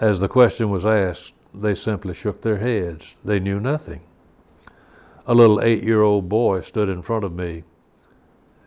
As 0.00 0.18
the 0.18 0.28
question 0.28 0.70
was 0.70 0.84
asked, 0.84 1.34
they 1.54 1.76
simply 1.76 2.14
shook 2.14 2.42
their 2.42 2.58
heads. 2.58 3.14
They 3.24 3.38
knew 3.38 3.60
nothing. 3.60 4.00
A 5.26 5.34
little 5.34 5.60
eight 5.60 5.84
year 5.84 6.02
old 6.02 6.28
boy 6.28 6.62
stood 6.62 6.88
in 6.88 7.02
front 7.02 7.24
of 7.24 7.32
me. 7.32 7.62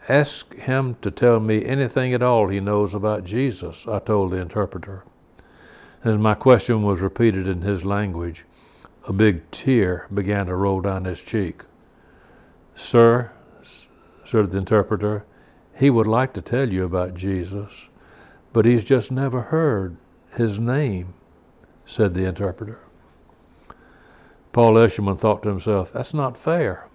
Ask 0.07 0.55
him 0.55 0.95
to 1.01 1.11
tell 1.11 1.41
me 1.41 1.65
anything 1.65 2.13
at 2.13 2.23
all 2.23 2.47
he 2.47 2.61
knows 2.61 2.93
about 2.93 3.25
Jesus, 3.25 3.85
I 3.85 3.99
told 3.99 4.31
the 4.31 4.37
interpreter. 4.37 5.03
As 6.05 6.17
my 6.17 6.33
question 6.35 6.83
was 6.83 7.01
repeated 7.01 7.49
in 7.49 7.61
his 7.61 7.83
language, 7.83 8.45
a 9.07 9.11
big 9.11 9.51
tear 9.51 10.07
began 10.13 10.45
to 10.45 10.55
roll 10.55 10.79
down 10.79 11.03
his 11.03 11.19
cheek. 11.19 11.63
Sir, 12.75 13.31
said 14.27 14.51
the 14.51 14.57
interpreter, 14.57 15.23
he 15.73 15.89
would 15.89 16.05
like 16.05 16.33
to 16.33 16.41
tell 16.41 16.69
you 16.69 16.83
about 16.83 17.13
Jesus, 17.13 17.87
but 18.51 18.65
he's 18.65 18.83
just 18.83 19.09
never 19.09 19.41
heard 19.41 19.95
his 20.35 20.59
name, 20.59 21.13
said 21.85 22.13
the 22.13 22.25
interpreter. 22.25 22.79
Paul 24.51 24.73
Eshleman 24.73 25.17
thought 25.17 25.43
to 25.43 25.49
himself, 25.49 25.93
that's 25.93 26.13
not 26.13 26.35
fair. 26.35 26.87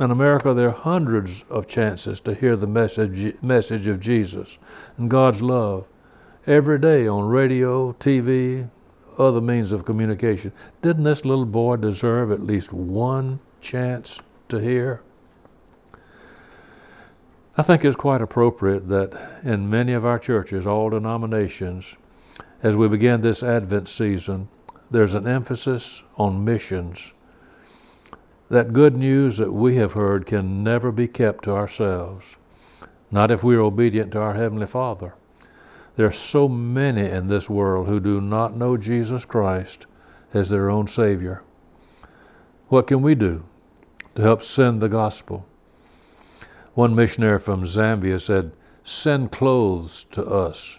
In 0.00 0.10
America, 0.10 0.52
there 0.52 0.68
are 0.68 0.72
hundreds 0.72 1.44
of 1.48 1.68
chances 1.68 2.18
to 2.20 2.34
hear 2.34 2.56
the 2.56 2.66
message, 2.66 3.40
message 3.40 3.86
of 3.86 4.00
Jesus 4.00 4.58
and 4.96 5.08
God's 5.08 5.40
love 5.40 5.86
every 6.46 6.80
day 6.80 7.06
on 7.06 7.28
radio, 7.28 7.92
TV, 7.94 8.68
other 9.16 9.40
means 9.40 9.70
of 9.70 9.84
communication. 9.84 10.50
Didn't 10.82 11.04
this 11.04 11.24
little 11.24 11.46
boy 11.46 11.76
deserve 11.76 12.32
at 12.32 12.42
least 12.42 12.72
one 12.72 13.38
chance 13.60 14.20
to 14.48 14.58
hear? 14.58 15.02
I 17.58 17.62
think 17.62 17.84
it's 17.84 17.96
quite 17.96 18.22
appropriate 18.22 18.86
that 18.86 19.40
in 19.42 19.68
many 19.68 19.92
of 19.92 20.06
our 20.06 20.20
churches, 20.20 20.64
all 20.64 20.90
denominations, 20.90 21.96
as 22.62 22.76
we 22.76 22.86
begin 22.86 23.20
this 23.20 23.42
Advent 23.42 23.88
season, 23.88 24.48
there's 24.92 25.16
an 25.16 25.26
emphasis 25.26 26.04
on 26.16 26.44
missions. 26.44 27.12
That 28.48 28.72
good 28.72 28.96
news 28.96 29.38
that 29.38 29.52
we 29.52 29.74
have 29.74 29.90
heard 29.90 30.24
can 30.24 30.62
never 30.62 30.92
be 30.92 31.08
kept 31.08 31.42
to 31.44 31.50
ourselves, 31.50 32.36
not 33.10 33.32
if 33.32 33.42
we're 33.42 33.60
obedient 33.60 34.12
to 34.12 34.20
our 34.20 34.34
Heavenly 34.34 34.68
Father. 34.68 35.14
There 35.96 36.06
are 36.06 36.12
so 36.12 36.48
many 36.48 37.10
in 37.10 37.26
this 37.26 37.50
world 37.50 37.88
who 37.88 37.98
do 37.98 38.20
not 38.20 38.56
know 38.56 38.76
Jesus 38.76 39.24
Christ 39.24 39.86
as 40.32 40.48
their 40.48 40.70
own 40.70 40.86
Savior. 40.86 41.42
What 42.68 42.86
can 42.86 43.02
we 43.02 43.16
do 43.16 43.44
to 44.14 44.22
help 44.22 44.44
send 44.44 44.80
the 44.80 44.88
gospel? 44.88 45.44
One 46.78 46.94
missionary 46.94 47.40
from 47.40 47.64
Zambia 47.64 48.20
said, 48.20 48.52
Send 48.84 49.32
clothes 49.32 50.04
to 50.12 50.24
us 50.24 50.78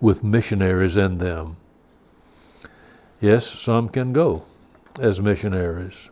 with 0.00 0.24
missionaries 0.24 0.96
in 0.96 1.18
them. 1.18 1.56
Yes, 3.20 3.46
some 3.46 3.88
can 3.90 4.12
go 4.12 4.42
as 4.98 5.20
missionaries. 5.20 6.10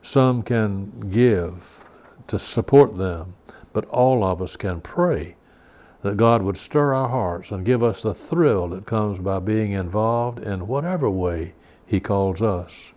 Some 0.00 0.42
can 0.42 1.10
give 1.10 1.84
to 2.28 2.38
support 2.38 2.96
them. 2.96 3.34
But 3.74 3.84
all 3.90 4.24
of 4.24 4.40
us 4.40 4.56
can 4.56 4.80
pray 4.80 5.36
that 6.00 6.16
God 6.16 6.40
would 6.40 6.56
stir 6.56 6.94
our 6.94 7.10
hearts 7.10 7.50
and 7.50 7.66
give 7.66 7.82
us 7.82 8.02
the 8.02 8.14
thrill 8.14 8.66
that 8.68 8.86
comes 8.86 9.18
by 9.18 9.40
being 9.40 9.72
involved 9.72 10.38
in 10.38 10.66
whatever 10.66 11.10
way 11.10 11.52
He 11.84 12.00
calls 12.00 12.40
us. 12.40 12.94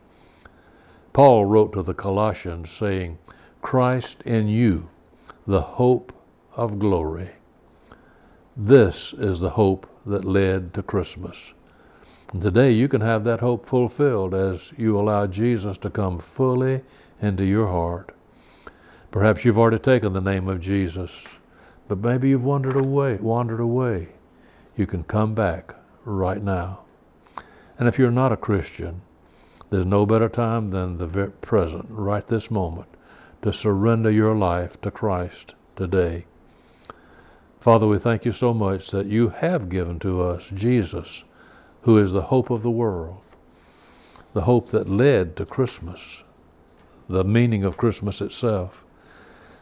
Paul 1.12 1.44
wrote 1.44 1.74
to 1.74 1.82
the 1.82 1.94
Colossians 1.94 2.72
saying, 2.72 3.18
Christ 3.62 4.22
in 4.22 4.48
you, 4.48 4.88
the 5.48 5.62
hope 5.62 6.12
of 6.56 6.80
glory. 6.80 7.30
This 8.58 9.14
is 9.14 9.40
the 9.40 9.52
hope 9.52 9.88
that 10.06 10.26
led 10.26 10.74
to 10.74 10.82
Christmas. 10.82 11.54
And 12.34 12.42
today 12.42 12.72
you 12.72 12.88
can 12.88 13.02
have 13.02 13.24
that 13.26 13.42
hope 13.42 13.68
fulfilled 13.68 14.34
as 14.34 14.74
you 14.76 15.00
allow 15.00 15.28
Jesus 15.28 15.78
to 15.80 15.92
come 15.92 16.18
fully 16.18 16.82
into 17.22 17.46
your 17.46 17.68
heart. 17.68 18.16
Perhaps 19.12 19.46
you've 19.46 19.60
already 19.60 19.78
taken 19.78 20.14
the 20.14 20.20
name 20.20 20.48
of 20.48 20.60
Jesus, 20.60 21.28
but 21.88 22.00
maybe 22.00 22.30
you've 22.30 22.44
wandered 22.44 22.76
away, 22.76 23.18
wandered 23.18 23.60
away. 23.60 24.10
You 24.76 24.88
can 24.88 25.04
come 25.04 25.36
back 25.36 25.76
right 26.06 26.42
now. 26.42 26.80
And 27.78 27.88
if 27.88 28.00
you're 28.00 28.10
not 28.10 28.32
a 28.32 28.38
Christian, 28.38 29.02
there's 29.70 29.86
no 29.86 30.08
better 30.08 30.28
time 30.28 30.72
than 30.72 30.98
the 30.98 31.28
present, 31.42 31.86
right 31.90 32.28
this 32.28 32.50
moment, 32.50 32.88
to 33.46 33.54
surrender 33.54 34.10
your 34.10 34.34
life 34.34 34.82
to 34.82 34.90
Christ 34.90 35.54
today. 35.76 36.26
Father, 37.60 37.86
we 37.86 38.00
thank 38.00 38.26
you 38.26 38.32
so 38.32 38.56
much 38.56 38.90
that 38.90 39.06
you 39.06 39.30
have 39.30 39.70
given 39.70 40.00
to 40.00 40.20
us 40.20 40.50
Jesus 40.50 41.24
who 41.84 42.00
is 42.00 42.12
the 42.12 42.24
hope 42.24 42.50
of 42.50 42.64
the 42.64 42.72
world, 42.72 43.22
the 44.34 44.42
hope 44.42 44.70
that 44.70 44.90
led 44.90 45.36
to 45.36 45.46
Christmas, 45.46 46.24
the 47.08 47.24
meaning 47.24 47.64
of 47.64 47.78
Christmas 47.78 48.20
itself. 48.20 48.84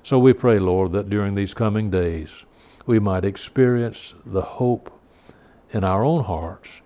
So 0.02 0.18
we 0.18 0.32
pray, 0.32 0.60
Lord, 0.60 0.94
that 0.94 1.10
during 1.10 1.34
these 1.34 1.54
coming 1.54 1.90
days 1.90 2.46
we 2.86 3.00
might 3.00 3.26
experience 3.26 4.14
the 4.26 4.44
hope 4.44 4.98
in 5.72 5.84
our 5.84 6.06
own 6.06 6.24
hearts 6.24 6.82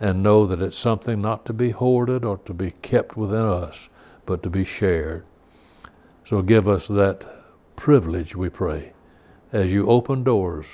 and 0.00 0.20
know 0.20 0.46
that 0.46 0.62
it's 0.62 0.76
something 0.76 1.22
not 1.22 1.44
to 1.44 1.52
be 1.52 1.70
hoarded 1.70 2.24
or 2.24 2.38
to 2.38 2.52
be 2.52 2.72
kept 2.82 3.16
within 3.16 3.44
us, 3.44 3.88
but 4.26 4.42
to 4.42 4.50
be 4.50 4.64
shared. 4.64 5.22
So 6.30 6.42
give 6.42 6.68
us 6.68 6.86
that 6.86 7.26
privilege, 7.74 8.36
we 8.36 8.50
pray, 8.50 8.92
as 9.52 9.72
you 9.72 9.88
open 9.88 10.22
doors 10.22 10.68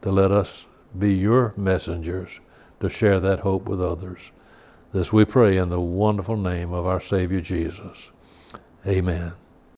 to 0.00 0.10
let 0.10 0.32
us 0.32 0.68
be 0.98 1.12
your 1.12 1.52
messengers 1.54 2.40
to 2.80 2.88
share 2.88 3.20
that 3.20 3.40
hope 3.40 3.68
with 3.68 3.82
others. 3.82 4.32
This 4.94 5.12
we 5.12 5.26
pray 5.26 5.58
in 5.58 5.68
the 5.68 5.78
wonderful 5.78 6.38
name 6.38 6.72
of 6.72 6.86
our 6.86 6.98
Savior 6.98 7.42
Jesus. 7.42 8.10
Amen. 8.86 9.34